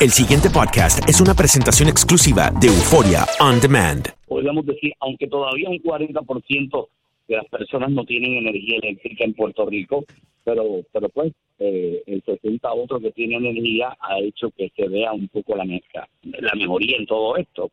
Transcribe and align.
El 0.00 0.08
siguiente 0.08 0.48
podcast 0.48 1.06
es 1.06 1.20
una 1.20 1.34
presentación 1.34 1.90
exclusiva 1.90 2.48
de 2.58 2.68
Euforia 2.68 3.26
On 3.38 3.60
Demand. 3.60 4.08
Podríamos 4.26 4.64
decir, 4.64 4.94
aunque 4.98 5.26
todavía 5.26 5.68
un 5.68 5.76
40% 5.76 6.88
de 7.28 7.36
las 7.36 7.44
personas 7.48 7.90
no 7.90 8.06
tienen 8.06 8.38
energía 8.38 8.78
eléctrica 8.82 9.24
en 9.24 9.34
Puerto 9.34 9.66
Rico, 9.66 10.06
pero, 10.42 10.80
pero 10.90 11.10
pues 11.10 11.34
eh, 11.58 12.02
el 12.06 12.22
60 12.24 12.72
otros 12.72 13.02
que 13.02 13.12
tienen 13.12 13.44
energía 13.44 13.94
ha 14.00 14.18
hecho 14.20 14.50
que 14.56 14.72
se 14.74 14.88
vea 14.88 15.12
un 15.12 15.28
poco 15.28 15.54
la, 15.54 15.66
mezcla, 15.66 16.08
la 16.22 16.54
mejoría 16.54 16.96
en 16.96 17.04
todo 17.04 17.36
esto. 17.36 17.70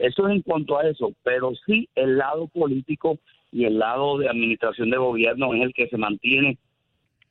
Eso 0.00 0.26
es 0.26 0.34
en 0.34 0.42
cuanto 0.42 0.78
a 0.80 0.88
eso, 0.88 1.12
pero 1.22 1.52
sí 1.64 1.88
el 1.94 2.18
lado 2.18 2.48
político 2.48 3.20
y 3.52 3.66
el 3.66 3.78
lado 3.78 4.18
de 4.18 4.28
administración 4.28 4.90
de 4.90 4.96
gobierno 4.96 5.54
es 5.54 5.62
el 5.62 5.72
que 5.72 5.86
se 5.86 5.96
mantiene 5.96 6.58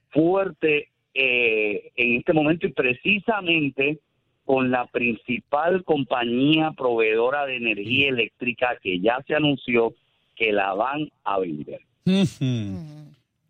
fuerte 0.10 0.88
eh, 1.14 1.92
en 1.98 2.16
este 2.16 2.32
momento 2.32 2.66
y 2.66 2.72
precisamente 2.72 4.00
con 4.48 4.72
la 4.72 4.88
principal 4.88 5.84
compañía 5.84 6.72
proveedora 6.72 7.46
de 7.46 7.58
energía 7.58 8.08
eléctrica 8.08 8.78
que 8.82 9.02
ya 9.02 9.22
se 9.28 9.36
anunció 9.36 9.94
que 10.38 10.54
la 10.54 10.74
van 10.74 11.12
a 11.26 11.38
vender. 11.40 11.82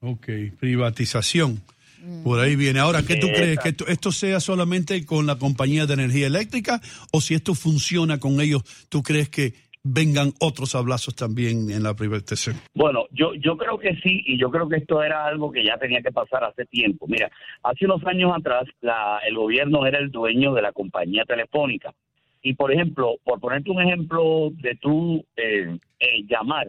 Ok, 0.02 0.28
privatización. 0.60 1.62
Por 2.24 2.40
ahí 2.40 2.56
viene. 2.56 2.80
Ahora, 2.80 3.04
¿qué 3.04 3.18
tú 3.18 3.28
crees? 3.28 3.60
¿Que 3.60 3.70
esto, 3.70 3.86
esto 3.88 4.12
sea 4.12 4.40
solamente 4.40 5.06
con 5.06 5.28
la 5.28 5.36
compañía 5.36 5.86
de 5.86 5.94
energía 5.94 6.28
eléctrica 6.28 6.82
o 7.12 7.22
si 7.22 7.36
esto 7.36 7.54
funciona 7.54 8.20
con 8.20 8.42
ellos, 8.42 8.64
tú 8.90 9.04
crees 9.04 9.30
que 9.30 9.54
vengan 9.88 10.34
otros 10.40 10.76
hablazos 10.76 11.16
también 11.16 11.70
en 11.70 11.84
la 11.84 11.94
privatización? 11.94 12.58
Bueno, 12.74 13.06
yo, 13.12 13.34
yo 13.36 13.58
creo 13.58 13.78
que 13.78 13.96
sí, 14.04 14.24
y 14.26 14.38
yo 14.38 14.52
creo 14.52 14.68
que 14.68 14.78
esto 14.78 15.02
era 15.02 15.26
algo 15.26 15.52
que 15.52 15.64
ya 15.64 15.78
tenía 15.78 16.02
que 16.02 16.12
pasar 16.12 16.44
hace 16.44 16.66
tiempo. 16.66 17.08
Mira, 17.08 17.32
hace 17.64 17.86
unos 17.86 18.06
años 18.06 18.32
atrás 18.36 18.66
la, 18.82 19.20
el 19.28 19.36
gobierno 19.36 19.86
era 19.86 20.00
el 20.00 20.12
dueño 20.12 20.54
de 20.54 20.62
la 20.62 20.72
compañía 20.72 21.24
telefónica. 21.26 21.94
Y, 22.42 22.54
por 22.54 22.72
ejemplo, 22.72 23.16
por 23.24 23.40
ponerte 23.40 23.72
un 23.72 23.82
ejemplo 23.82 24.50
de 24.52 24.76
tú 24.76 25.26
eh, 25.36 25.78
eh, 26.00 26.24
llamar 26.30 26.68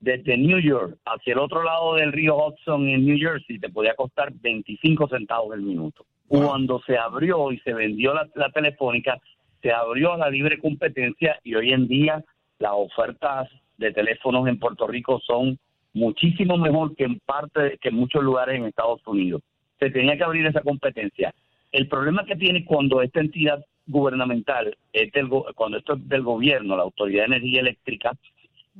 desde 0.00 0.36
New 0.36 0.58
York 0.58 0.98
hacia 1.04 1.32
el 1.32 1.38
otro 1.38 1.62
lado 1.62 1.94
del 1.94 2.12
río 2.12 2.36
Hudson 2.36 2.88
en 2.88 3.06
New 3.06 3.18
Jersey, 3.18 3.58
te 3.58 3.68
podía 3.68 3.94
costar 3.94 4.32
25 4.32 5.08
centavos 5.08 5.54
el 5.54 5.62
minuto. 5.62 6.04
Cuando 6.26 6.80
se 6.86 6.96
abrió 6.96 7.52
y 7.52 7.58
se 7.58 7.74
vendió 7.74 8.14
la, 8.14 8.26
la 8.34 8.50
telefónica, 8.50 9.18
se 9.60 9.70
abrió 9.70 10.14
a 10.14 10.16
la 10.16 10.30
libre 10.30 10.58
competencia 10.58 11.38
y 11.44 11.54
hoy 11.54 11.72
en 11.72 11.86
día 11.86 12.24
las 12.62 12.72
ofertas 12.74 13.48
de 13.76 13.92
teléfonos 13.92 14.46
en 14.46 14.58
Puerto 14.58 14.86
Rico 14.86 15.20
son 15.26 15.58
muchísimo 15.94 16.56
mejor 16.56 16.94
que 16.94 17.04
en 17.04 17.18
parte 17.18 17.76
que 17.80 17.88
en 17.88 17.96
muchos 17.96 18.22
lugares 18.22 18.56
en 18.56 18.66
Estados 18.66 19.04
Unidos. 19.04 19.42
Se 19.80 19.90
tenía 19.90 20.16
que 20.16 20.22
abrir 20.22 20.46
esa 20.46 20.60
competencia. 20.60 21.34
El 21.72 21.88
problema 21.88 22.24
que 22.24 22.36
tiene 22.36 22.64
cuando 22.64 23.02
esta 23.02 23.18
entidad 23.18 23.64
gubernamental, 23.88 24.76
es 24.92 25.10
del 25.10 25.28
cuando 25.56 25.78
esto 25.78 25.94
es 25.94 26.08
del 26.08 26.22
gobierno, 26.22 26.76
la 26.76 26.84
Autoridad 26.84 27.22
de 27.22 27.36
Energía 27.36 27.62
Eléctrica, 27.62 28.12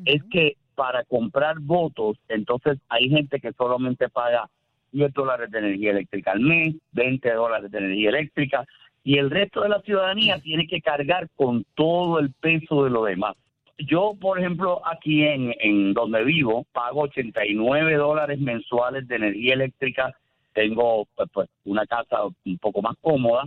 es 0.05 0.23
que 0.31 0.57
para 0.77 1.03
comprar 1.05 1.59
votos, 1.59 2.17
entonces 2.29 2.79
hay 2.89 3.09
gente 3.09 3.41
que 3.41 3.53
solamente 3.53 4.09
paga 4.09 4.49
10 4.93 5.13
dólares 5.13 5.51
de 5.51 5.59
energía 5.59 5.91
eléctrica 5.91 6.31
al 6.31 6.41
mes, 6.41 6.77
20 6.93 7.33
dólares 7.33 7.71
de 7.71 7.79
energía 7.79 8.11
eléctrica, 8.11 8.65
y 9.03 9.19
el 9.19 9.29
resto 9.29 9.63
de 9.63 9.71
la 9.71 9.81
ciudadanía 9.81 10.39
tiene 10.39 10.69
que 10.69 10.81
cargar 10.81 11.29
con 11.35 11.65
todo 11.75 12.21
el 12.21 12.31
peso 12.31 12.85
de 12.85 12.91
lo 12.91 13.05
demás. 13.05 13.35
Yo, 13.79 14.15
por 14.21 14.39
ejemplo, 14.39 14.81
aquí 14.87 15.25
en, 15.25 15.55
en 15.61 15.95
donde 15.95 16.25
vivo, 16.25 16.67
pago 16.73 17.03
89 17.03 17.97
dólares 17.97 18.39
mensuales 18.39 19.09
de 19.09 19.17
energía 19.17 19.55
eléctrica. 19.55 20.15
Tengo 20.53 21.07
pues, 21.17 21.29
pues, 21.33 21.49
una 21.65 21.87
casa 21.87 22.19
un 22.45 22.59
poco 22.59 22.83
más 22.83 22.97
cómoda. 23.01 23.45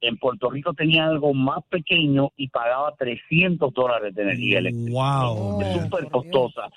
En 0.00 0.18
Puerto 0.18 0.50
Rico 0.50 0.74
tenía 0.74 1.06
algo 1.06 1.32
más 1.32 1.64
pequeño 1.70 2.30
y 2.36 2.48
pagaba 2.48 2.94
300 2.96 3.72
dólares 3.72 4.14
de 4.14 4.22
energía 4.22 4.58
eléctrica. 4.58 4.92
Wow. 4.92 5.62
Es 5.62 5.82
súper 5.82 6.10
costosa. 6.10 6.68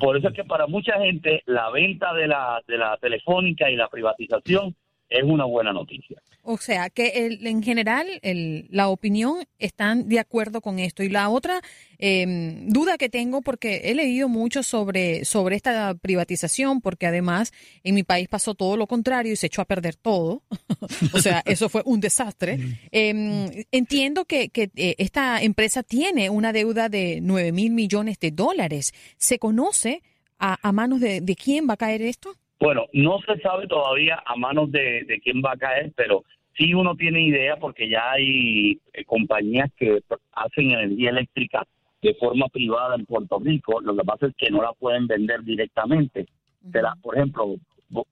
Por 0.00 0.16
eso 0.16 0.28
es 0.28 0.34
que 0.34 0.44
para 0.44 0.66
mucha 0.66 0.98
gente 0.98 1.42
la 1.46 1.70
venta 1.70 2.12
de 2.14 2.26
la, 2.26 2.60
de 2.66 2.78
la 2.78 2.96
telefónica 2.98 3.70
y 3.70 3.76
la 3.76 3.88
privatización 3.88 4.74
es 5.18 5.24
una 5.24 5.44
buena 5.44 5.72
noticia. 5.72 6.16
O 6.44 6.58
sea, 6.58 6.90
que 6.90 7.24
el- 7.26 7.46
en 7.46 7.62
general 7.62 8.06
el- 8.22 8.66
la 8.70 8.88
opinión 8.88 9.44
están 9.60 10.08
de 10.08 10.18
acuerdo 10.18 10.60
con 10.60 10.80
esto. 10.80 11.02
Y 11.04 11.08
la 11.08 11.28
otra 11.28 11.60
eh, 12.04 12.64
duda 12.66 12.98
que 12.98 13.08
tengo, 13.08 13.42
porque 13.42 13.82
he 13.84 13.94
leído 13.94 14.28
mucho 14.28 14.64
sobre, 14.64 15.24
sobre 15.24 15.54
esta 15.54 15.94
privatización, 15.94 16.80
porque 16.80 17.06
además 17.06 17.52
en 17.84 17.94
mi 17.94 18.02
país 18.02 18.26
pasó 18.26 18.54
todo 18.56 18.76
lo 18.76 18.88
contrario 18.88 19.32
y 19.32 19.36
se 19.36 19.46
echó 19.46 19.62
a 19.62 19.66
perder 19.66 19.94
todo. 19.94 20.42
o 21.14 21.20
sea, 21.20 21.42
eso 21.46 21.68
fue 21.68 21.82
un 21.84 22.00
desastre. 22.00 22.58
Eh, 22.90 23.66
entiendo 23.70 24.24
que, 24.24 24.48
que 24.48 24.70
eh, 24.74 24.96
esta 24.98 25.40
empresa 25.42 25.82
tiene 25.84 26.28
una 26.28 26.52
deuda 26.52 26.88
de 26.88 27.20
9 27.22 27.52
mil 27.52 27.70
millones 27.72 28.18
de 28.18 28.32
dólares. 28.32 28.92
¿Se 29.16 29.38
conoce 29.38 30.02
a, 30.38 30.58
a 30.66 30.72
manos 30.72 31.00
de, 31.00 31.20
de 31.20 31.36
quién 31.36 31.68
va 31.68 31.74
a 31.74 31.76
caer 31.76 32.02
esto? 32.02 32.34
Bueno, 32.62 32.86
no 32.92 33.18
se 33.26 33.40
sabe 33.40 33.66
todavía 33.66 34.22
a 34.24 34.36
manos 34.36 34.70
de, 34.70 35.02
de 35.08 35.18
quién 35.18 35.42
va 35.44 35.50
a 35.50 35.56
caer, 35.56 35.92
pero 35.96 36.22
sí 36.56 36.72
uno 36.74 36.94
tiene 36.94 37.20
idea 37.26 37.56
porque 37.56 37.88
ya 37.88 38.12
hay 38.12 38.78
eh, 38.92 39.04
compañías 39.04 39.68
que 39.76 39.98
hacen 40.32 40.70
energía 40.70 41.10
eléctrica 41.10 41.66
de 42.02 42.14
forma 42.14 42.46
privada 42.46 42.94
en 42.94 43.04
Puerto 43.04 43.40
Rico. 43.40 43.80
Lo 43.80 43.96
que 43.96 44.04
pasa 44.04 44.26
es 44.28 44.36
que 44.36 44.48
no 44.48 44.62
la 44.62 44.72
pueden 44.74 45.08
vender 45.08 45.42
directamente. 45.42 46.26
Se 46.70 46.80
la- 46.80 46.94
por 47.02 47.16
ejemplo, 47.16 47.56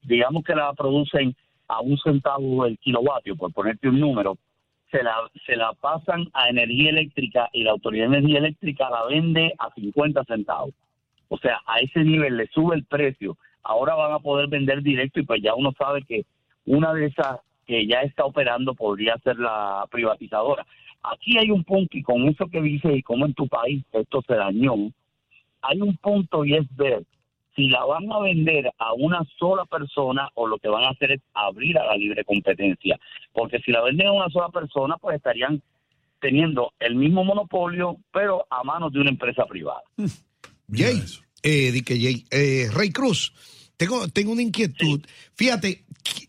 digamos 0.02 0.42
que 0.42 0.56
la 0.56 0.72
producen 0.72 1.36
a 1.68 1.80
un 1.80 1.96
centavo 1.98 2.66
el 2.66 2.76
kilovatio, 2.78 3.36
por 3.36 3.52
ponerte 3.52 3.88
un 3.88 4.00
número, 4.00 4.36
se 4.90 5.04
la, 5.04 5.14
se 5.46 5.54
la 5.54 5.74
pasan 5.74 6.26
a 6.32 6.48
energía 6.48 6.90
eléctrica 6.90 7.48
y 7.52 7.62
la 7.62 7.70
Autoridad 7.70 8.08
de 8.10 8.16
Energía 8.18 8.38
Eléctrica 8.40 8.90
la 8.90 9.06
vende 9.06 9.54
a 9.60 9.72
50 9.74 10.24
centavos. 10.24 10.74
O 11.28 11.38
sea, 11.38 11.60
a 11.66 11.78
ese 11.78 12.00
nivel 12.00 12.36
le 12.36 12.48
sube 12.48 12.74
el 12.74 12.84
precio. 12.84 13.36
Ahora 13.62 13.94
van 13.94 14.12
a 14.12 14.18
poder 14.18 14.48
vender 14.48 14.82
directo 14.82 15.20
y 15.20 15.24
pues 15.24 15.42
ya 15.42 15.54
uno 15.54 15.72
sabe 15.78 16.02
que 16.02 16.24
una 16.66 16.92
de 16.94 17.06
esas 17.06 17.38
que 17.66 17.86
ya 17.86 18.00
está 18.00 18.24
operando 18.24 18.74
podría 18.74 19.16
ser 19.18 19.38
la 19.38 19.86
privatizadora. 19.90 20.66
Aquí 21.02 21.38
hay 21.38 21.50
un 21.50 21.64
punto, 21.64 21.96
y 21.96 22.02
con 22.02 22.28
eso 22.28 22.46
que 22.48 22.60
dice, 22.60 22.92
y 22.92 23.02
como 23.02 23.26
en 23.26 23.34
tu 23.34 23.48
país 23.48 23.84
esto 23.92 24.22
se 24.26 24.34
dañó, 24.34 24.74
hay 25.62 25.80
un 25.80 25.96
punto 25.96 26.44
y 26.44 26.54
es 26.54 26.66
ver 26.76 27.04
si 27.54 27.68
la 27.68 27.84
van 27.84 28.10
a 28.12 28.18
vender 28.20 28.70
a 28.78 28.92
una 28.94 29.22
sola 29.38 29.64
persona 29.66 30.28
o 30.34 30.46
lo 30.46 30.58
que 30.58 30.68
van 30.68 30.84
a 30.84 30.90
hacer 30.90 31.12
es 31.12 31.20
abrir 31.34 31.78
a 31.78 31.86
la 31.86 31.96
libre 31.96 32.24
competencia. 32.24 32.98
Porque 33.32 33.60
si 33.60 33.72
la 33.72 33.82
venden 33.82 34.08
a 34.08 34.12
una 34.12 34.30
sola 34.30 34.48
persona, 34.48 34.96
pues 34.96 35.16
estarían 35.16 35.62
teniendo 36.20 36.72
el 36.78 36.94
mismo 36.94 37.24
monopolio, 37.24 37.96
pero 38.12 38.46
a 38.50 38.62
manos 38.62 38.92
de 38.92 39.00
una 39.00 39.10
empresa 39.10 39.46
privada. 39.46 39.82
Jay, 40.72 41.02
eh, 41.42 41.82
eh, 42.30 42.68
Rey 42.72 42.90
Cruz, 42.90 43.32
tengo, 43.76 44.08
tengo 44.08 44.32
una 44.32 44.42
inquietud. 44.42 45.00
Fíjate, 45.34 45.84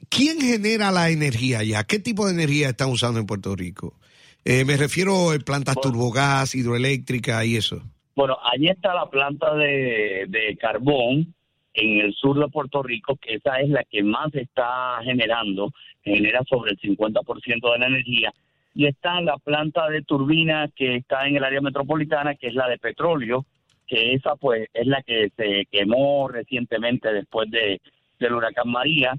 ¿quién 0.10 0.40
genera 0.40 0.92
la 0.92 1.10
energía 1.10 1.60
allá? 1.60 1.84
¿Qué 1.84 2.00
tipo 2.00 2.26
de 2.26 2.34
energía 2.34 2.70
están 2.70 2.90
usando 2.90 3.20
en 3.20 3.26
Puerto 3.26 3.56
Rico? 3.56 3.94
Eh, 4.44 4.66
me 4.66 4.78
refiero 4.78 5.32
a 5.32 5.40
plantas 5.40 5.76
turbogás, 5.82 6.56
hidroeléctrica 6.56 7.46
y 7.46 7.58
eso. 7.58 7.82
Bueno, 8.16 8.38
allí 8.52 8.70
está 8.70 8.94
la 8.94 9.10
planta 9.10 9.54
de, 9.56 10.26
de 10.28 10.58
carbón 10.60 11.34
en 11.74 12.02
el 12.02 12.14
sur 12.14 12.40
de 12.40 12.48
Puerto 12.50 12.84
Rico, 12.84 13.16
que 13.16 13.36
esa 13.36 13.60
es 13.60 13.70
la 13.70 13.84
que 13.84 14.04
más 14.04 14.34
está 14.34 15.00
generando, 15.04 15.72
genera 16.04 16.42
sobre 16.50 16.72
el 16.72 16.80
50% 16.80 17.72
de 17.72 17.80
la 17.80 17.88
energía. 17.88 18.34
Y 18.74 18.88
está 18.88 19.22
la 19.22 19.38
planta 19.38 19.90
de 19.90 20.02
turbina 20.02 20.70
que 20.76 20.96
está 20.98 21.28
en 21.28 21.36
el 21.36 21.44
área 21.44 21.62
metropolitana, 21.62 22.36
que 22.36 22.48
es 22.48 22.54
la 22.54 22.68
de 22.68 22.78
petróleo, 22.78 23.46
que 23.92 24.14
esa 24.14 24.38
pues 24.38 24.70
es 24.74 24.88
la 24.88 25.02
que 25.04 25.32
se 25.36 25.68
quemó 25.70 26.30
recientemente 26.30 27.12
después 27.12 27.52
de 27.52 27.82
del 28.20 28.36
huracán 28.36 28.70
María. 28.70 29.14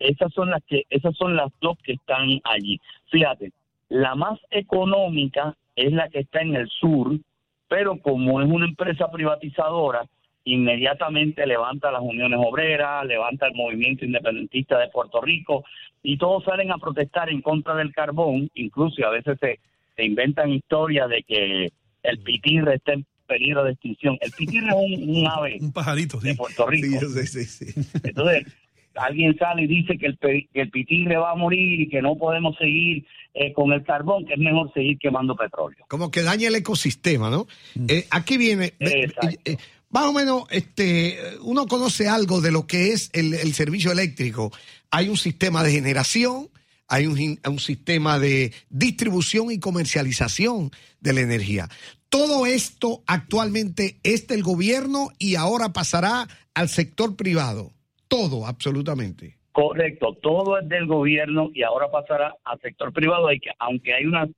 Esas 0.00 0.32
son 0.32 0.50
las 0.50 0.62
que 0.64 0.82
esas 0.90 1.16
son 1.16 1.36
las 1.36 1.52
dos 1.60 1.78
que 1.84 1.92
están 1.92 2.40
allí. 2.42 2.80
Fíjate, 3.10 3.52
la 3.88 4.16
más 4.16 4.40
económica 4.50 5.54
es 5.76 5.92
la 5.92 6.08
que 6.08 6.20
está 6.20 6.40
en 6.40 6.56
el 6.56 6.68
sur, 6.68 7.16
pero 7.68 8.00
como 8.00 8.40
es 8.40 8.48
una 8.48 8.66
empresa 8.66 9.08
privatizadora, 9.08 10.04
inmediatamente 10.42 11.46
levanta 11.46 11.92
las 11.92 12.02
uniones 12.02 12.40
obreras, 12.42 13.06
levanta 13.06 13.46
el 13.46 13.54
movimiento 13.54 14.04
independentista 14.04 14.78
de 14.78 14.88
Puerto 14.88 15.20
Rico 15.20 15.64
y 16.02 16.16
todos 16.16 16.42
salen 16.42 16.72
a 16.72 16.78
protestar 16.78 17.30
en 17.30 17.40
contra 17.40 17.76
del 17.76 17.92
carbón, 17.92 18.50
incluso 18.54 19.06
a 19.06 19.10
veces 19.10 19.38
se, 19.40 19.60
inventan 20.02 20.50
historias 20.50 21.08
de 21.08 21.22
que 21.22 21.68
el 22.02 22.18
pitirre 22.20 22.76
está 22.76 22.94
en 22.94 23.04
peligro 23.28 23.62
de 23.62 23.72
extinción. 23.72 24.18
El 24.20 24.32
pitirre 24.32 24.68
es 24.68 24.74
un, 24.74 25.26
ave 25.30 25.58
un 25.60 25.72
pajarito, 25.72 26.18
de 26.18 26.34
Puerto 26.34 26.66
Rico. 26.66 26.86
Sí, 27.16 27.74
Entonces, 28.02 28.46
alguien 28.96 29.36
sale 29.38 29.62
y 29.62 29.66
dice 29.66 29.96
que 29.98 30.06
el, 30.06 30.18
que 30.18 30.60
el 30.60 30.70
pitirre 30.70 31.16
va 31.16 31.32
a 31.32 31.36
morir 31.36 31.80
y 31.82 31.88
que 31.88 32.02
no 32.02 32.16
podemos 32.16 32.56
seguir 32.56 33.06
eh, 33.34 33.52
con 33.52 33.72
el 33.72 33.84
carbón, 33.84 34.26
que 34.26 34.34
es 34.34 34.38
mejor 34.38 34.72
seguir 34.72 34.98
quemando 34.98 35.36
petróleo. 35.36 35.84
Como 35.88 36.10
que 36.10 36.22
daña 36.22 36.48
el 36.48 36.56
ecosistema, 36.56 37.30
¿no? 37.30 37.46
Mm. 37.74 37.86
Eh, 37.88 38.06
aquí 38.10 38.36
viene, 38.36 38.72
eh, 38.80 39.08
más 39.90 40.04
o 40.04 40.12
menos, 40.12 40.44
este, 40.50 41.18
uno 41.42 41.66
conoce 41.66 42.08
algo 42.08 42.40
de 42.40 42.50
lo 42.50 42.66
que 42.66 42.88
es 42.88 43.10
el, 43.12 43.52
servicio 43.54 43.92
eléctrico. 43.92 44.52
Hay 44.90 45.08
un 45.08 45.16
sistema 45.16 45.62
de 45.62 45.72
generación, 45.72 46.48
hay 46.88 47.06
un, 47.06 47.58
sistema 47.58 48.18
de 48.18 48.52
distribución 48.70 49.50
y 49.50 49.60
comercialización 49.60 50.70
de 51.00 51.12
la 51.12 51.20
energía. 51.20 51.68
Todo 52.08 52.46
esto 52.46 53.02
actualmente 53.06 53.98
es 54.02 54.26
del 54.26 54.42
gobierno 54.42 55.10
y 55.18 55.34
ahora 55.34 55.68
pasará 55.74 56.26
al 56.54 56.68
sector 56.68 57.14
privado. 57.16 57.72
Todo, 58.08 58.46
absolutamente. 58.46 59.36
Correcto, 59.52 60.16
todo 60.22 60.58
es 60.58 60.68
del 60.68 60.86
gobierno 60.86 61.50
y 61.52 61.62
ahora 61.62 61.90
pasará 61.90 62.34
al 62.44 62.58
sector 62.60 62.92
privado, 62.92 63.28
aunque 63.58 63.92
hay 63.92 64.06
unas, 64.06 64.30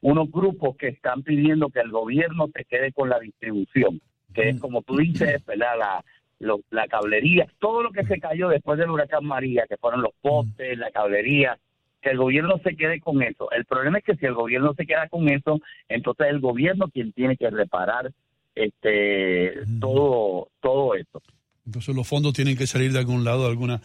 unos 0.00 0.30
grupos 0.30 0.76
que 0.76 0.88
están 0.88 1.22
pidiendo 1.22 1.70
que 1.70 1.80
el 1.80 1.90
gobierno 1.90 2.48
se 2.54 2.64
quede 2.66 2.92
con 2.92 3.08
la 3.08 3.18
distribución, 3.18 4.00
que 4.32 4.50
es 4.50 4.60
como 4.60 4.82
tú 4.82 4.98
dices, 4.98 5.44
¿verdad? 5.44 6.02
La, 6.38 6.56
la 6.70 6.86
cablería, 6.86 7.46
todo 7.58 7.82
lo 7.82 7.90
que 7.90 8.04
se 8.04 8.20
cayó 8.20 8.48
después 8.48 8.78
del 8.78 8.90
huracán 8.90 9.24
María, 9.24 9.64
que 9.66 9.78
fueron 9.78 10.02
los 10.02 10.12
postes, 10.20 10.76
la 10.76 10.90
cablería, 10.90 11.58
que 12.06 12.12
el 12.12 12.18
gobierno 12.18 12.60
se 12.62 12.76
quede 12.76 13.00
con 13.00 13.20
eso. 13.20 13.50
El 13.50 13.64
problema 13.64 13.98
es 13.98 14.04
que 14.04 14.14
si 14.14 14.26
el 14.26 14.34
gobierno 14.34 14.74
se 14.74 14.86
queda 14.86 15.08
con 15.08 15.28
eso, 15.28 15.60
entonces 15.88 16.28
el 16.30 16.38
gobierno 16.38 16.88
quien 16.88 17.12
tiene 17.12 17.36
que 17.36 17.50
reparar 17.50 18.12
este 18.54 19.54
todo 19.80 20.48
todo 20.60 20.94
esto. 20.94 21.20
Entonces 21.64 21.96
los 21.96 22.06
fondos 22.06 22.32
tienen 22.32 22.56
que 22.56 22.68
salir 22.68 22.92
de 22.92 23.00
algún 23.00 23.24
lado, 23.24 23.42
de 23.42 23.50
alguna 23.50 23.82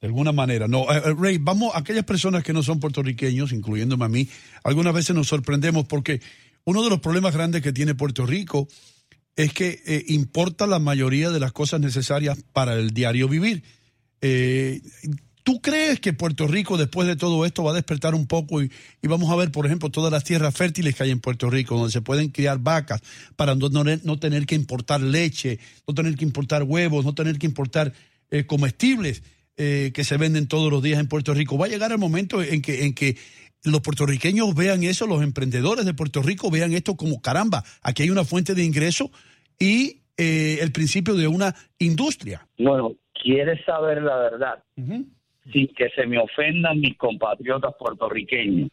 de 0.00 0.06
alguna 0.06 0.30
manera. 0.30 0.68
No, 0.68 0.82
eh, 0.82 1.02
eh, 1.04 1.14
Rey, 1.18 1.38
vamos, 1.38 1.72
aquellas 1.74 2.04
personas 2.04 2.44
que 2.44 2.52
no 2.52 2.62
son 2.62 2.78
puertorriqueños, 2.78 3.52
incluyéndome 3.52 4.04
a 4.04 4.08
mí, 4.08 4.28
algunas 4.62 4.94
veces 4.94 5.16
nos 5.16 5.26
sorprendemos 5.26 5.84
porque 5.86 6.20
uno 6.64 6.84
de 6.84 6.90
los 6.90 7.00
problemas 7.00 7.34
grandes 7.34 7.60
que 7.60 7.72
tiene 7.72 7.96
Puerto 7.96 8.24
Rico 8.24 8.68
es 9.34 9.52
que 9.52 9.82
eh, 9.84 10.04
importa 10.08 10.68
la 10.68 10.78
mayoría 10.78 11.30
de 11.30 11.40
las 11.40 11.50
cosas 11.50 11.80
necesarias 11.80 12.40
para 12.52 12.74
el 12.74 12.90
diario 12.90 13.28
vivir. 13.28 13.64
¿Tú 15.44 15.60
crees 15.60 16.00
que 16.00 16.12
Puerto 16.12 16.48
Rico, 16.48 16.76
después 16.76 17.06
de 17.06 17.14
todo 17.14 17.44
esto, 17.44 17.62
va 17.62 17.70
a 17.70 17.74
despertar 17.74 18.14
un 18.14 18.26
poco 18.26 18.60
y, 18.62 18.70
vamos 19.02 19.30
a 19.30 19.36
ver, 19.36 19.52
por 19.52 19.66
ejemplo, 19.66 19.90
todas 19.90 20.10
las 20.10 20.24
tierras 20.24 20.54
fértiles 20.54 20.96
que 20.96 21.04
hay 21.04 21.10
en 21.12 21.20
Puerto 21.20 21.48
Rico, 21.48 21.76
donde 21.76 21.92
se 21.92 22.00
pueden 22.00 22.30
criar 22.30 22.58
vacas 22.58 23.02
para 23.36 23.54
no, 23.54 23.68
no, 23.68 24.18
tener 24.18 24.46
que 24.46 24.56
importar 24.56 25.00
leche, 25.00 25.60
no 25.86 25.94
tener 25.94 26.16
que 26.16 26.24
importar 26.24 26.64
huevos, 26.64 27.04
no 27.04 27.14
tener 27.14 27.38
que 27.38 27.46
importar 27.46 27.92
comestibles? 28.46 29.22
Eh, 29.56 29.92
que 29.94 30.02
se 30.02 30.16
venden 30.16 30.48
todos 30.48 30.68
los 30.68 30.82
días 30.82 30.98
en 30.98 31.06
Puerto 31.06 31.32
Rico. 31.32 31.56
Va 31.56 31.66
a 31.66 31.68
llegar 31.68 31.92
el 31.92 31.98
momento 31.98 32.42
en 32.42 32.60
que, 32.60 32.86
en 32.86 32.92
que 32.92 33.16
los 33.62 33.80
puertorriqueños 33.82 34.52
vean 34.52 34.82
eso, 34.82 35.06
los 35.06 35.22
emprendedores 35.22 35.84
de 35.84 35.94
Puerto 35.94 36.22
Rico 36.22 36.50
vean 36.50 36.72
esto 36.72 36.96
como 36.96 37.22
caramba, 37.22 37.62
aquí 37.80 38.02
hay 38.02 38.10
una 38.10 38.24
fuente 38.24 38.54
de 38.54 38.64
ingreso 38.64 39.12
y 39.56 40.00
eh, 40.16 40.58
el 40.60 40.72
principio 40.72 41.14
de 41.14 41.28
una 41.28 41.54
industria. 41.78 42.48
Bueno, 42.58 42.96
¿quieres 43.22 43.64
saber 43.64 44.02
la 44.02 44.16
verdad? 44.16 44.64
Sin 45.52 45.68
que 45.68 45.90
se 45.90 46.06
me 46.06 46.18
ofendan 46.18 46.80
mis 46.80 46.96
compatriotas 46.96 47.74
puertorriqueños. 47.78 48.70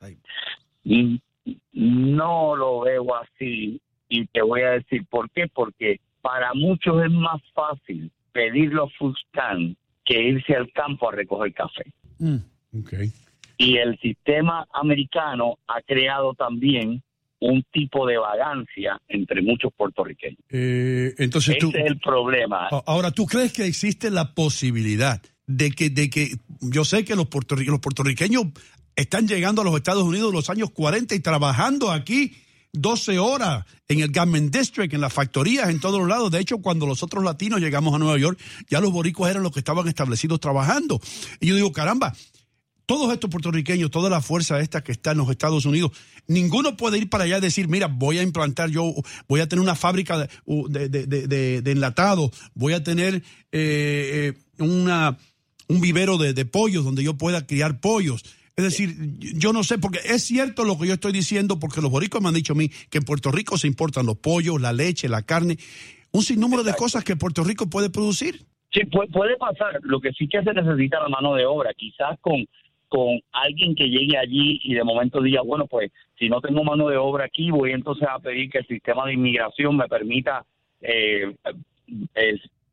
No 1.73 2.55
lo 2.55 2.81
veo 2.81 3.15
así 3.15 3.81
y 4.07 4.25
te 4.27 4.41
voy 4.41 4.61
a 4.61 4.71
decir 4.71 5.05
por 5.09 5.29
qué. 5.31 5.47
Porque 5.47 5.99
para 6.21 6.53
muchos 6.53 7.03
es 7.03 7.11
más 7.11 7.41
fácil 7.53 8.11
pedir 8.31 8.73
los 8.73 8.93
Fuscan 8.95 9.75
que 10.05 10.21
irse 10.21 10.55
al 10.55 10.71
campo 10.71 11.09
a 11.09 11.13
recoger 11.13 11.53
café. 11.53 11.83
Mm, 12.19 12.37
y 13.57 13.77
el 13.77 13.99
sistema 13.99 14.67
americano 14.73 15.57
ha 15.67 15.81
creado 15.81 16.33
también 16.33 17.03
un 17.39 17.63
tipo 17.71 18.07
de 18.07 18.17
vagancia 18.17 18.99
entre 19.07 19.41
muchos 19.41 19.73
puertorriqueños. 19.73 20.39
Eh, 20.49 21.13
entonces 21.17 21.57
Ese 21.57 21.67
es 21.67 21.85
el 21.87 21.99
problema. 21.99 22.69
Ahora, 22.85 23.11
¿tú 23.11 23.25
crees 23.25 23.51
que 23.51 23.65
existe 23.65 24.11
la 24.11 24.33
posibilidad 24.33 25.21
de 25.47 25.71
que, 25.71 25.89
de 25.89 26.09
que 26.09 26.37
yo 26.61 26.85
sé 26.85 27.03
que 27.03 27.15
los, 27.15 27.27
los 27.65 27.79
puertorriqueños 27.79 28.45
están 28.95 29.27
llegando 29.27 29.61
a 29.61 29.65
los 29.65 29.75
Estados 29.75 30.03
Unidos 30.03 30.29
en 30.29 30.35
los 30.35 30.49
años 30.49 30.71
40 30.71 31.15
y 31.15 31.19
trabajando 31.19 31.91
aquí 31.91 32.35
12 32.73 33.19
horas 33.19 33.65
en 33.87 33.99
el 33.99 34.11
Garment 34.11 34.55
District, 34.55 34.93
en 34.93 35.01
las 35.01 35.13
factorías, 35.13 35.69
en 35.69 35.79
todos 35.79 35.99
los 35.99 36.07
lados. 36.07 36.31
De 36.31 36.39
hecho, 36.39 36.59
cuando 36.59 36.85
los 36.85 37.03
otros 37.03 37.23
latinos 37.23 37.59
llegamos 37.59 37.93
a 37.93 37.99
Nueva 37.99 38.17
York, 38.17 38.39
ya 38.69 38.79
los 38.79 38.91
boricuas 38.91 39.31
eran 39.31 39.43
los 39.43 39.51
que 39.51 39.59
estaban 39.59 39.87
establecidos 39.87 40.39
trabajando. 40.39 40.99
Y 41.39 41.47
yo 41.47 41.55
digo, 41.55 41.71
caramba, 41.71 42.13
todos 42.85 43.13
estos 43.13 43.29
puertorriqueños, 43.29 43.91
toda 43.91 44.09
la 44.09 44.21
fuerza 44.21 44.59
esta 44.59 44.83
que 44.83 44.91
está 44.91 45.11
en 45.11 45.19
los 45.19 45.29
Estados 45.29 45.65
Unidos, 45.65 45.91
ninguno 46.27 46.77
puede 46.77 46.97
ir 46.97 47.09
para 47.09 47.25
allá 47.25 47.37
y 47.37 47.41
decir, 47.41 47.67
mira, 47.67 47.87
voy 47.87 48.19
a 48.19 48.23
implantar 48.23 48.69
yo, 48.69 48.93
voy 49.27 49.41
a 49.41 49.47
tener 49.47 49.63
una 49.63 49.75
fábrica 49.75 50.17
de, 50.17 50.89
de, 50.89 51.71
enlatado, 51.71 52.31
voy 52.53 52.73
a 52.73 52.83
tener 52.83 53.15
eh, 53.15 53.21
eh, 53.51 54.33
una, 54.59 55.17
un 55.71 55.81
vivero 55.81 56.17
de 56.17 56.45
pollos 56.45 56.83
donde 56.83 57.03
yo 57.03 57.17
pueda 57.17 57.45
criar 57.45 57.79
pollos 57.79 58.23
es 58.55 58.63
decir, 58.65 58.89
yo 59.19 59.53
no 59.53 59.63
sé, 59.63 59.77
porque 59.77 59.99
es 60.03 60.23
cierto 60.23 60.65
lo 60.65 60.77
que 60.77 60.87
yo 60.87 60.93
estoy 60.93 61.13
diciendo, 61.13 61.59
porque 61.59 61.81
los 61.81 61.89
boricos 61.89 62.21
me 62.21 62.27
han 62.27 62.33
dicho 62.33 62.53
a 62.53 62.55
mí 62.55 62.69
que 62.89 62.97
en 62.97 63.05
Puerto 63.05 63.31
Rico 63.31 63.57
se 63.57 63.67
importan 63.67 64.05
los 64.05 64.17
pollos, 64.17 64.59
la 64.59 64.73
leche, 64.73 65.07
la 65.07 65.21
carne, 65.21 65.57
un 66.11 66.21
sinnúmero 66.21 66.63
de 66.63 66.73
cosas 66.73 67.03
que 67.03 67.15
Puerto 67.15 67.43
Rico 67.43 67.69
puede 67.69 67.89
producir. 67.89 68.41
Sí, 68.71 68.81
puede, 68.85 69.37
pasar. 69.37 69.79
Lo 69.83 69.99
que 69.99 70.11
sí 70.11 70.27
que 70.27 70.43
se 70.43 70.53
necesita 70.53 71.01
la 71.01 71.09
mano 71.09 71.33
de 71.35 71.45
obra, 71.45 71.73
quizás 71.73 72.19
con, 72.19 72.45
con 72.87 73.19
alguien 73.31 73.73
que 73.73 73.89
llegue 73.89 74.17
allí 74.17 74.59
y 74.63 74.73
de 74.73 74.83
momento 74.83 75.21
diga, 75.21 75.41
bueno, 75.41 75.65
pues 75.67 75.91
si 76.19 76.29
no 76.29 76.39
tengo 76.41 76.63
mano 76.63 76.87
de 76.87 76.97
obra 76.97 77.25
aquí, 77.25 77.51
voy 77.51 77.71
entonces 77.71 78.07
a 78.07 78.19
pedir 78.19 78.49
que 78.49 78.59
el 78.59 78.67
sistema 78.67 79.05
de 79.05 79.13
inmigración 79.13 79.75
me 79.75 79.87
permita 79.87 80.45
eh, 80.81 81.33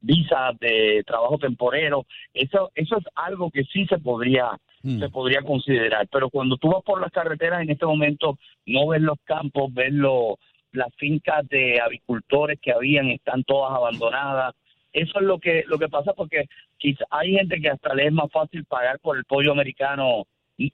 visas 0.00 0.58
de 0.60 1.02
trabajo 1.06 1.38
temporero. 1.38 2.06
Eso, 2.32 2.70
eso 2.74 2.98
es 2.98 3.04
algo 3.14 3.50
que 3.50 3.64
sí 3.64 3.86
se 3.86 3.98
podría 3.98 4.58
Mm. 4.82 5.00
se 5.00 5.08
podría 5.08 5.42
considerar. 5.42 6.08
Pero 6.10 6.30
cuando 6.30 6.56
tú 6.56 6.68
vas 6.68 6.82
por 6.84 7.00
las 7.00 7.12
carreteras 7.12 7.62
en 7.62 7.70
este 7.70 7.86
momento, 7.86 8.38
no 8.66 8.88
ves 8.88 9.02
los 9.02 9.18
campos, 9.24 9.72
ves 9.72 9.92
las 9.92 10.94
fincas 10.96 11.48
de 11.48 11.80
avicultores 11.80 12.58
que 12.60 12.72
habían, 12.72 13.08
están 13.08 13.44
todas 13.44 13.74
abandonadas. 13.74 14.54
Eso 14.92 15.18
es 15.20 15.26
lo 15.26 15.38
que 15.38 15.64
lo 15.66 15.78
que 15.78 15.88
pasa 15.88 16.12
porque 16.14 16.46
quizá 16.78 17.04
hay 17.10 17.32
gente 17.32 17.60
que 17.60 17.68
hasta 17.68 17.94
le 17.94 18.06
es 18.06 18.12
más 18.12 18.30
fácil 18.32 18.64
pagar 18.64 18.98
por 19.00 19.16
el 19.16 19.24
pollo 19.24 19.52
americano 19.52 20.24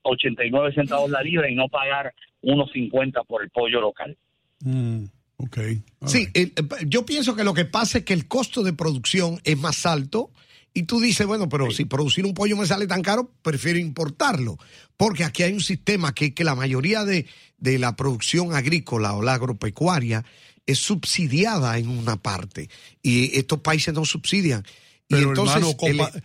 89 0.03 0.73
centavos 0.73 1.11
la 1.11 1.21
libra 1.21 1.51
y 1.51 1.55
no 1.55 1.69
pagar 1.69 2.13
unos 2.43 2.71
50 2.73 3.23
por 3.25 3.43
el 3.43 3.51
pollo 3.51 3.81
local. 3.81 4.17
Mm, 4.61 5.05
sí, 6.07 6.29
yo 6.87 7.05
pienso 7.05 7.35
que 7.35 7.45
lo 7.45 7.55
que 7.55 7.65
pasa 7.65 7.99
es 7.99 8.05
que 8.05 8.15
el 8.15 8.27
costo 8.27 8.63
de 8.63 8.73
producción 8.73 9.41
es 9.45 9.59
más 9.59 9.85
alto 9.87 10.31
y 10.73 10.85
tú 10.85 11.01
dices, 11.01 11.27
bueno, 11.27 11.49
pero 11.49 11.71
si 11.71 11.85
producir 11.85 12.27
un 12.27 12.35
pollo 12.35 12.57
me 12.57 12.67
sale 12.67 12.87
tan 12.87 13.03
caro, 13.03 13.31
prefiero 13.43 13.79
importarlo. 13.79 14.59
Porque 14.97 15.23
aquí 15.25 15.45
hay 15.45 15.53
un 15.53 15.61
sistema 15.61 16.13
que, 16.15 16.35
que 16.35 16.43
la 16.43 16.57
mayoría 16.57 17.05
de, 17.05 17.27
de 17.59 17.79
la 17.79 17.95
producción 17.95 18.55
agrícola 18.55 19.15
o 19.15 19.23
la 19.23 19.35
agropecuaria 19.35 20.25
es 20.67 20.79
subsidiada 20.79 21.79
en 21.79 21.89
una 21.89 22.17
parte. 22.17 22.69
Y 23.03 23.39
estos 23.39 23.61
países 23.61 23.95
no 23.95 24.05
subsidian. 24.05 24.65
y 25.09 25.17
entonces, 25.17 25.63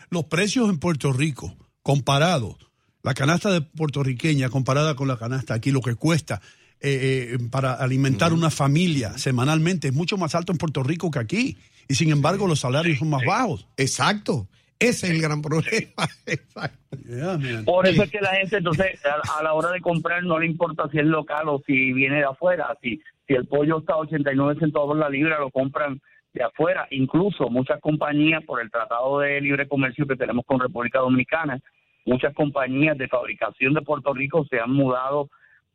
los 0.10 0.26
precios 0.26 0.70
en 0.70 0.80
Puerto 0.80 1.14
Rico, 1.14 1.56
comparados, 1.84 2.56
la 3.04 3.14
canasta 3.14 3.52
de 3.52 3.62
puertorriqueña 3.62 4.50
comparada 4.50 4.96
con 4.96 5.08
la 5.08 5.18
canasta 5.18 5.54
aquí, 5.54 5.72
lo 5.72 5.82
que 5.82 5.96
cuesta 5.96 6.42
eh, 6.82 7.34
eh, 7.34 7.38
para 7.52 7.74
alimentar 7.74 8.32
una 8.32 8.50
familia 8.50 9.18
semanalmente 9.18 9.90
es 9.90 9.94
mucho 9.94 10.18
más 10.18 10.34
alto 10.34 10.54
en 10.54 10.58
Puerto 10.58 10.82
Rico 10.82 11.12
que 11.12 11.20
aquí 11.20 11.58
y 11.90 11.96
sin 11.96 12.10
embargo 12.12 12.48
los 12.48 12.62
salarios 12.62 13.00
son 13.00 13.10
más 13.10 13.26
bajos. 13.26 13.68
Exacto. 13.78 14.48
Ese 14.80 15.08
es 15.08 15.14
el 15.14 15.22
gran 15.22 15.42
problema. 15.42 16.08
Por 17.66 17.86
eso 17.86 18.04
es 18.04 18.10
que 18.10 18.22
la 18.22 18.36
gente, 18.36 18.58
entonces, 18.58 18.98
a, 19.06 19.44
la 19.44 19.54
hora 19.54 19.72
de 19.72 19.82
comprar, 19.82 20.24
no 20.24 20.40
le 20.40 20.46
importa 20.46 20.88
si 20.90 21.00
es 21.00 21.06
local 21.06 21.50
o 21.50 21.62
si 21.66 21.92
viene 21.92 22.18
de 22.18 22.24
afuera. 22.24 22.78
Si, 22.82 23.02
si 23.28 23.34
el 23.34 23.46
pollo 23.46 23.80
está 23.80 23.96
a 23.96 23.98
89 23.98 24.58
centavos 24.58 24.98
la 24.98 25.10
libra, 25.10 25.38
lo 25.38 25.52
compran 25.52 26.00
de 26.34 26.44
afuera. 26.44 26.88
Incluso 26.92 27.50
muchas 27.50 27.82
compañías, 27.82 28.42
por 28.46 28.62
el 28.62 28.72
Tratado 28.72 29.20
de 29.20 29.42
Libre 29.42 29.68
Comercio 29.68 30.08
que 30.08 30.16
tenemos 30.16 30.46
con 30.46 30.62
República 30.62 31.00
Dominicana, 31.00 31.60
muchas 32.06 32.34
compañías 32.34 32.98
de 32.98 33.10
fabricación 33.10 33.74
de 33.74 33.82
Puerto 33.82 34.14
Rico 34.14 34.46
se 34.50 34.62
han 34.62 34.72
mudado 34.72 35.30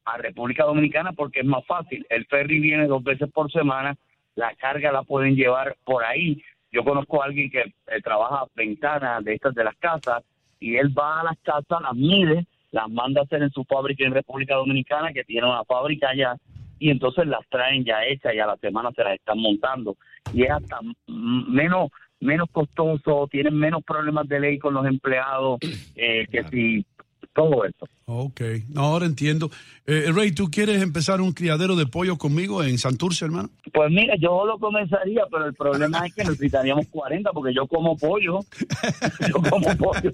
a 0.05 0.19
República 0.19 0.65
Dominicana 0.65 1.13
porque 1.13 1.41
es 1.41 1.47
más 1.47 1.65
fácil. 1.67 2.07
El 2.11 2.27
ferry 2.27 2.61
viene 2.61 2.87
dos 2.87 3.03
veces 3.03 3.31
por 3.33 3.51
semana 3.51 3.97
la 4.37 4.55
carga 4.57 4.93
la 4.93 5.03
pueden 5.03 5.37
llevar 5.37 5.77
por 5.85 6.05
ahí. 6.05 6.43
Yo 6.73 6.85
conozco 6.85 7.23
a 7.23 7.27
alguien 7.27 7.51
que 7.51 7.61
eh, 7.61 8.01
trabaja 8.03 8.45
ventanas 8.55 9.25
de 9.25 9.35
estas 9.35 9.55
de 9.55 9.65
las 9.65 9.77
casas 9.77 10.25
y 10.59 10.77
él 10.77 10.97
va 10.97 11.21
a 11.21 11.25
las 11.25 11.39
casas, 11.41 11.83
las 11.83 11.95
mide, 11.95 12.47
las 12.73 12.91
manda 12.91 13.21
a 13.21 13.25
hacer 13.25 13.43
en 13.43 13.51
su 13.51 13.65
fábrica 13.65 14.05
en 14.05 14.15
República 14.15 14.57
Dominicana, 14.57 15.13
que 15.13 15.25
tiene 15.25 15.47
una 15.47 15.65
fábrica 15.65 16.09
allá, 16.09 16.37
y 16.79 16.91
entonces 16.91 17.27
las 17.27 17.47
traen 17.49 17.85
ya 17.85 18.05
hechas 18.05 18.35
y 18.35 18.41
a 18.41 18.47
la 18.47 18.57
semana 18.57 18.91
se 18.93 19.05
las 19.05 19.15
están 19.15 19.39
montando. 19.39 19.97
Y 20.33 20.43
es 20.43 20.51
hasta 20.51 20.81
menos 21.07 21.91
menos 22.21 22.49
costoso, 22.51 23.29
tienen 23.31 23.55
menos 23.55 23.85
problemas 23.85 24.27
de 24.27 24.41
ley 24.41 24.59
con 24.59 24.73
los 24.73 24.87
empleados 24.87 25.59
eh, 25.95 26.27
que 26.31 26.43
si 26.45 26.87
todo 27.35 27.65
eso. 27.65 27.87
Ok, 28.07 28.41
ahora 28.77 29.07
entiendo. 29.07 29.51
Eh, 29.87 30.11
Rey, 30.15 30.33
¿tú 30.33 30.51
quieres 30.51 30.83
empezar 30.83 31.21
un 31.21 31.33
criadero 31.33 31.75
de 31.77 31.87
pollo 31.87 32.17
conmigo 32.17 32.63
en 32.63 32.79
Santurce, 32.79 33.25
hermano? 33.25 33.51
Pues 33.73 33.91
mira, 33.91 34.15
yo 34.21 34.47
lo 34.47 34.59
comenzaría, 34.59 35.23
pero 35.31 35.47
el 35.47 35.55
problema 35.55 36.07
es 36.07 36.15
que 36.15 36.25
necesitaríamos 36.25 36.87
40 36.89 37.31
porque 37.33 37.55
yo 37.55 37.67
como 37.67 37.97
pollo. 37.97 38.41
yo 39.29 39.35
como 39.51 39.77
pollo. 39.77 40.13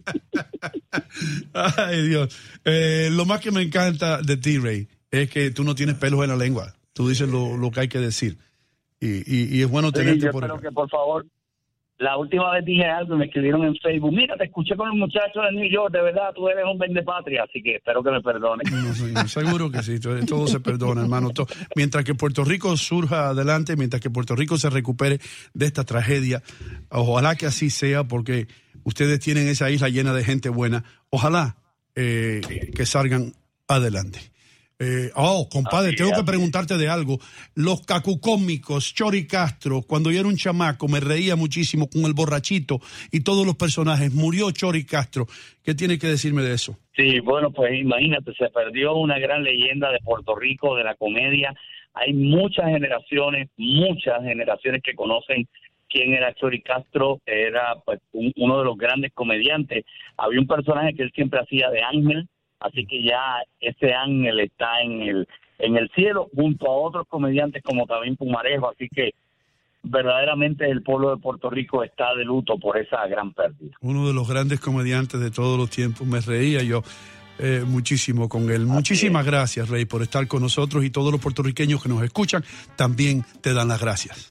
Ay, 1.53 2.09
Dios. 2.09 2.37
Eh, 2.65 3.09
lo 3.13 3.27
más 3.27 3.41
que 3.41 3.51
me 3.51 3.63
encanta 3.63 4.23
de 4.23 4.37
ti, 4.37 4.59
Rey, 4.59 4.89
es 5.11 5.31
que 5.31 5.51
tú 5.51 5.65
no 5.65 5.75
tienes 5.75 5.97
pelos 5.97 6.23
en 6.23 6.31
la 6.31 6.37
lengua. 6.37 6.75
Tú 6.93 7.09
dices 7.09 7.29
lo, 7.29 7.57
lo 7.57 7.71
que 7.71 7.81
hay 7.81 7.89
que 7.89 7.99
decir. 7.99 8.39
Y, 9.01 9.57
y, 9.57 9.63
es 9.63 9.71
bueno 9.71 9.93
tenerte 9.93 10.31
por 10.31 10.45
espero 10.45 10.61
que, 10.61 10.71
por 10.71 10.91
favor, 10.91 11.27
la 12.01 12.17
última 12.17 12.51
vez 12.53 12.65
dije 12.65 12.85
algo 12.87 13.15
me 13.17 13.27
escribieron 13.27 13.63
en 13.63 13.77
Facebook, 13.77 14.13
mira, 14.13 14.35
te 14.37 14.45
escuché 14.45 14.75
con 14.75 14.89
los 14.89 14.97
muchachos 14.97 15.45
de 15.45 15.53
New 15.53 15.71
York, 15.71 15.93
de 15.93 16.01
verdad, 16.01 16.33
tú 16.35 16.49
eres 16.49 16.65
un 16.65 16.79
patria, 17.05 17.45
así 17.45 17.63
que 17.63 17.77
espero 17.77 18.03
que 18.03 18.11
me 18.11 18.23
perdonen. 18.23 18.67
seguro 19.29 19.71
que 19.71 19.83
sí, 19.83 20.01
todo, 20.01 20.47
se 20.47 20.61
perdona, 20.61 21.03
hermano. 21.03 21.31
mientras 21.77 22.03
que 22.05 22.15
Puerto 22.15 22.43
Rico 22.43 22.75
surja 22.79 23.29
adelante, 23.29 23.77
mientras 23.77 24.01
que 24.01 24.09
Puerto 24.09 24.35
Rico 24.35 24.57
se 24.57 24.71
recupere 24.71 25.19
de 25.53 25.67
esta 25.67 25.85
tragedia, 25.85 26.43
ojalá 26.89 27.37
que 27.37 27.45
así 27.45 27.69
sea, 27.69 28.05
porque 28.05 28.49
ustedes 28.83 29.21
tienen 29.21 29.47
esa 29.49 29.69
isla 29.69 29.91
llena 29.91 30.15
de 30.15 30.25
gente 30.25 30.49
buena, 30.49 30.85
ojalá 31.11 31.57
eh, 31.97 32.41
que 32.75 32.87
salgan 32.87 33.35
adelante. 33.69 34.21
Eh, 34.83 35.11
oh, 35.15 35.47
compadre, 35.53 35.93
tengo 35.93 36.13
que 36.13 36.25
preguntarte 36.25 36.79
de 36.79 36.89
algo. 36.89 37.19
Los 37.55 37.83
cacucómicos, 37.83 38.95
Chori 38.95 39.27
Castro, 39.27 39.83
cuando 39.87 40.11
yo 40.11 40.21
era 40.21 40.29
un 40.29 40.37
chamaco, 40.37 40.89
me 40.89 41.01
reía 41.01 41.37
muchísimo 41.37 41.87
con 41.91 42.07
el 42.07 42.15
borrachito 42.15 42.81
y 43.13 43.23
todos 43.23 43.45
los 43.45 43.57
personajes. 43.57 44.15
Murió 44.15 44.51
Chori 44.53 44.87
Castro. 44.87 45.27
¿Qué 45.63 45.75
tiene 45.75 45.99
que 45.99 46.07
decirme 46.07 46.41
de 46.41 46.55
eso? 46.55 46.79
Sí, 46.97 47.21
bueno, 47.21 47.51
pues 47.51 47.79
imagínate, 47.79 48.33
se 48.33 48.49
perdió 48.49 48.97
una 48.97 49.19
gran 49.19 49.45
leyenda 49.45 49.93
de 49.93 49.99
Puerto 49.99 50.35
Rico, 50.35 50.75
de 50.77 50.85
la 50.85 50.95
comedia. 50.95 51.55
Hay 51.93 52.15
muchas 52.15 52.67
generaciones, 52.67 53.51
muchas 53.59 54.23
generaciones 54.23 54.83
que 54.83 54.95
conocen 54.95 55.47
quién 55.91 56.15
era 56.15 56.33
Chori 56.33 56.63
Castro, 56.63 57.21
era 57.27 57.75
pues 57.85 58.01
uno 58.13 58.59
de 58.59 58.65
los 58.65 58.79
grandes 58.79 59.13
comediantes. 59.13 59.85
Había 60.17 60.41
un 60.41 60.47
personaje 60.47 60.95
que 60.95 61.03
él 61.03 61.13
siempre 61.15 61.41
hacía 61.41 61.69
de 61.69 61.83
ángel, 61.83 62.29
Así 62.61 62.87
que 62.87 63.03
ya 63.03 63.43
ese 63.61 63.95
ángel 63.95 64.41
está 64.41 64.81
en 64.83 65.03
el, 65.03 65.29
en 65.59 65.77
el 65.77 65.91
cielo 65.95 66.29
junto 66.35 66.67
a 66.67 66.77
otros 66.77 67.07
comediantes 67.09 67.63
como 67.63 67.87
también 67.87 68.17
Pumarejo. 68.17 68.71
Así 68.71 68.89
que 68.89 69.15
verdaderamente 69.83 70.71
el 70.71 70.83
pueblo 70.83 71.11
de 71.11 71.17
Puerto 71.17 71.49
Rico 71.51 71.83
está 71.83 72.15
de 72.15 72.25
luto 72.25 72.59
por 72.59 72.77
esa 72.77 73.07
gran 73.07 73.33
pérdida. 73.33 73.75
Uno 73.81 74.07
de 74.07 74.15
los 74.15 74.29
grandes 74.29 74.61
comediantes 74.61 75.21
de 75.21 75.31
todos 75.31 75.59
los 75.59 75.71
tiempos. 75.71 76.07
Me 76.07 76.21
reía 76.21 76.63
yo. 76.63 76.83
Eh, 77.43 77.65
muchísimo 77.67 78.29
con 78.29 78.51
él. 78.51 78.67
Muchísimas 78.67 79.25
gracias, 79.25 79.71
Rey, 79.71 79.87
por 79.87 80.03
estar 80.03 80.29
con 80.29 80.43
nosotros 80.43 80.85
y 80.85 80.91
todos 80.91 81.11
los 81.11 81.23
puertorriqueños 81.23 81.83
que 81.83 81.89
nos 81.89 82.03
escuchan 82.03 82.45
también 82.77 83.25
te 83.41 83.55
dan 83.55 83.69
las 83.69 83.81
gracias. 83.81 84.31